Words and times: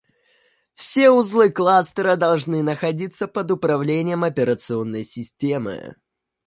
Все 0.73 1.11
узлы 1.11 1.51
кластера 1.51 2.15
должны 2.15 2.63
находиться 2.63 3.27
под 3.27 3.51
управлением 3.51 4.23
операционной 4.23 5.03
системы 5.03 5.93